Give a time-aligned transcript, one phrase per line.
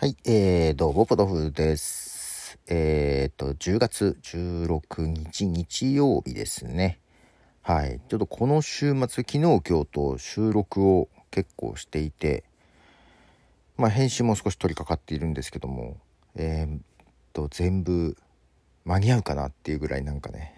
[0.00, 2.58] はい、えー、どうも、ポトフです。
[2.68, 7.00] えーと、10月16日日曜日ですね。
[7.60, 9.60] はい、ちょっとこの週末、昨日、今日
[9.92, 12.44] と収録を結構していて、
[13.76, 15.98] まあ、編集も少し取り掛かっているんですけども、
[16.34, 16.78] えー
[17.34, 18.16] と、全部
[18.86, 20.54] 間に合うかなっていうぐらいなんかね、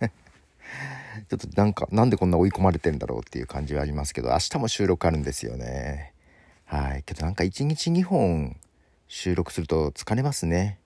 [1.30, 6.12] ちょっとなんか、なんでこんな追い込まれてんだろうっていう感じはありますけど、明日も収録あるんですよね。
[6.66, 8.58] はい、けどなんか1日2本、
[9.14, 10.78] 収録すると疲れますね。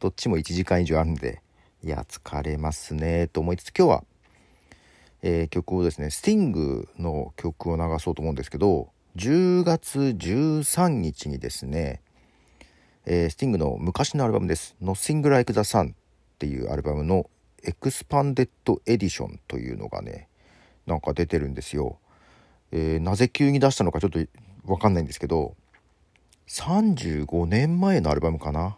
[0.00, 1.40] どっちも1時間以上あるんで、
[1.82, 4.04] いや、疲れますね、と思いつつ今日は、
[5.22, 12.02] えー曲をですね、スティングの曲を流そうと思うんですけど、10月13日にですね、
[13.06, 14.76] えースティングの昔のアルバムです。
[14.82, 15.94] Nothing Like the Sun っ
[16.38, 17.30] ていうアルバムの
[17.64, 20.28] Expanded Edition というのがね、
[20.84, 21.98] なんか出てるんですよ。
[22.72, 24.18] えーなぜ急に出したのかちょっと
[24.66, 25.56] わかんないんですけど、
[26.50, 28.76] 35年前のアルバムかな。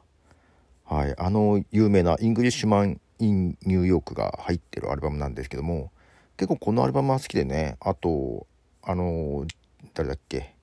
[0.85, 1.15] はい。
[1.19, 5.91] あの有名な「Englishman in New York」が入ってるアルバムなんですけども
[6.37, 8.47] 結構このアルバムは好きでねあと
[8.83, 9.47] あの
[9.95, 10.55] 誰だっけ？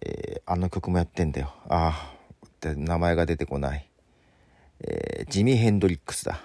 [0.00, 1.54] えーあの曲もやってんだよ。
[1.68, 2.12] あ
[2.64, 3.88] あ名前が出てこない、
[4.80, 6.40] えージミー・ヘンドリックスだ。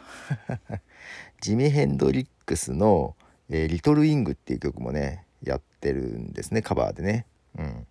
[1.42, 7.26] ジミー・ヘンドリックスの「えー Little Wing」っていう曲もねやってるんですねカバーでね。
[7.58, 7.88] うん。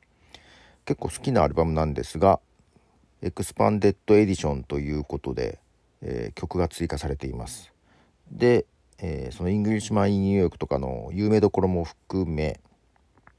[0.84, 2.40] 結構好きなアルバムなんですが
[3.22, 5.58] Expanded Edition ということで、
[6.02, 7.72] えー曲が追加されています。
[8.30, 8.66] で、
[8.98, 12.60] えーその Englishman in New York とかの有名どころも含め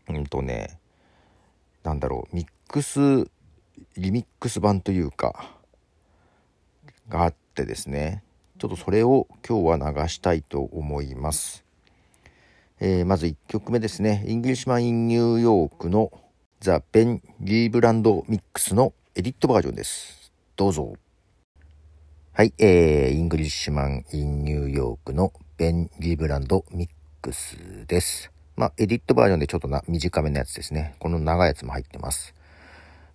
[0.09, 0.79] うんとね
[1.83, 3.29] なんだろうミックス
[3.95, 5.51] リミックス版というか
[7.07, 8.23] があってですね
[8.57, 11.63] ちょっとそれを今日は流したいと思います、
[12.79, 14.23] えーまず1曲目ですね。
[14.27, 16.11] Englishman in New York の
[16.65, 20.31] The Ben Liebrand Mix の Edit Version です。
[20.55, 20.95] どうぞ。
[22.33, 28.31] はい、えー、 Englishman in New York の Ben Liebrand Mix です。
[28.55, 30.95] まあ、 Edit Version でちょっとな短めのやつですね。
[30.97, 32.33] この長いやつも入ってます。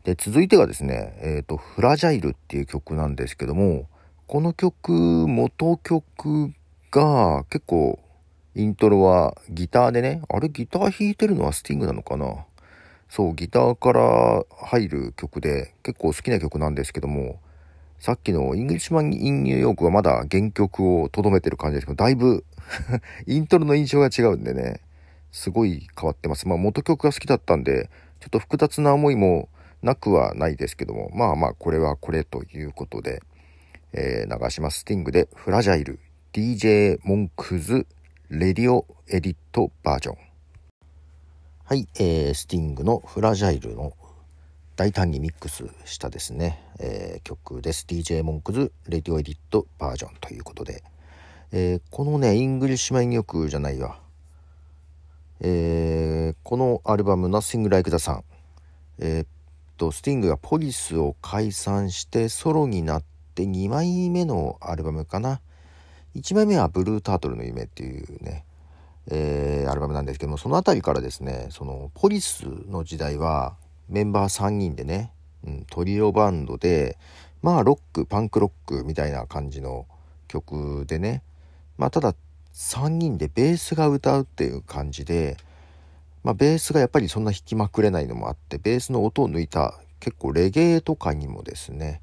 [0.05, 3.89] で、続いてはですね、えっ、と、 Fragile っていう曲なんですけども、
[4.29, 4.93] この曲、
[5.27, 6.53] 元曲
[6.93, 7.99] が結構、
[8.55, 12.47] イントロはギターでね、あれギター弾いてるのはスティングなのかな？
[13.11, 17.41] そう、ギターから入る曲で結構好きな曲なんですけども、
[17.99, 22.45] さっきの Englishman in New York はまだ原曲を留めてる感じですけど、だいぶ
[23.27, 24.81] イントロの印象が違うんでね、
[25.33, 26.47] すごい変わってます。
[26.47, 29.49] まあ元曲が好きだったんで、ちょっと複雑な思いも
[29.83, 33.23] なくはないですけども、まあまあこれはこれということで、
[33.93, 34.81] えー流します。
[34.81, 35.99] スティングでフラジャイル
[36.33, 37.89] DJ モンクズ
[38.29, 40.30] レディオエディットバージョン。
[41.71, 43.93] はい、えー、スティングのフラジャイルの
[44.75, 47.87] 大胆にミックスしたですね、えー曲です。
[47.89, 50.83] DJ モンクズレディオエディットバージョンということで、
[51.53, 54.01] えーこのね、 Englishman 曲じゃないわ。
[55.43, 58.23] えーこのアルバム Nothing Like the Sun。
[58.99, 59.27] えーっ
[59.77, 63.05] と、スティングがポリスを解散してソロになっ
[63.37, 65.41] て2枚目のアルバムかな。
[66.17, 68.45] 1枚目はブルータートルの夢っていうね、
[69.07, 69.40] えー
[69.71, 73.57] アルバムなんですけどもその辺りからですねそのポリスの時代は
[73.89, 75.13] メンバー3人でね、
[75.45, 76.97] うん、トリオバンドで
[77.43, 79.87] まあロックパンクロックみたいな感じの
[80.29, 81.23] 曲でね
[81.79, 82.15] まあただ
[82.55, 85.37] 3人でベースが歌うっていう感じで
[86.23, 92.03] まあベースがやっぱりそんな弾きまくれないのもあってベースの音を抜いた結構レゲエとかにもですね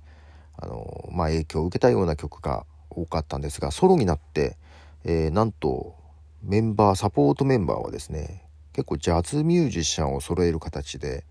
[0.57, 4.57] あのまあ影響を受けたような曲が多かったんですがソロになって、
[5.03, 5.95] えーなんと
[6.43, 8.43] メンバーサポートメンバーはですね
[8.73, 11.25] 結構ジャズミュージシャンを揃える形で、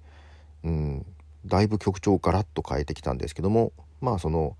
[0.65, 1.07] うん、
[1.45, 4.57] だいぶ曲調をガラッと変えてきたんですけどもまあその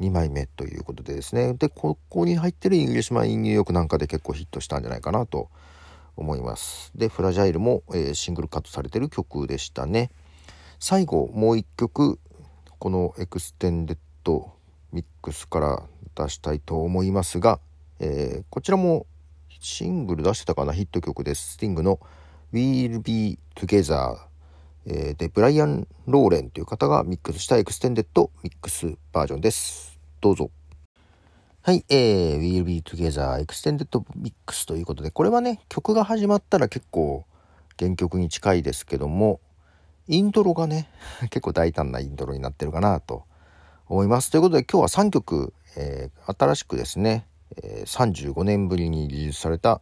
[0.00, 1.54] 2枚目ということでですね。
[1.54, 5.48] でここに入ってる Englishman in New York なんかで結構ヒットしたんじゃないかなと
[6.16, 6.92] 思います。
[6.94, 10.10] で Fragile も、えーシングルカットされてる曲でしたね。
[10.78, 12.20] 最後もう一曲
[12.78, 15.82] この Extended Mix から
[16.14, 17.58] 出したいと思いますが、
[17.98, 19.06] えーこちらも
[19.60, 20.72] シングル出してたかな？
[20.72, 21.54] ヒット曲です。
[21.54, 21.98] スティングの
[22.52, 24.16] We'll Be Together、
[24.86, 29.98] えーで、ブライアン・ローレンという方がミックスした Extended Mix バージョンです。
[30.20, 30.50] どうぞ。
[31.62, 37.26] はい、えー、We'll Be Together Extended Mix ということで、これはね、曲が始まったら結構
[37.78, 39.40] 原曲に近いですけども、
[40.06, 40.88] イントロがね、
[41.30, 43.24] 結構大胆なイントロになってるかなと
[43.88, 44.30] 思います。
[44.30, 49.80] ということで今日は3曲、えー新しくですね、えー35年ぶりにリリースされた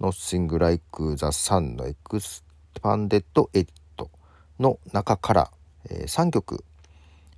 [0.00, 3.68] Nothing Like the Sun の Expanded Edit
[4.58, 5.50] の中から、
[5.88, 6.64] え3曲、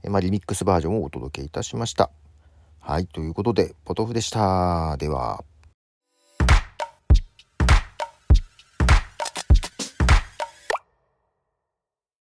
[0.02, 2.10] えまあ、リミックスバージョンをお届けいたしました。
[2.80, 4.96] はい、ということで、ポトフでした。
[4.98, 5.44] では。